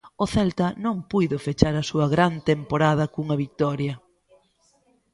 [0.23, 3.93] O Celta non puido fechar a súa gran temporada cunha vitoria.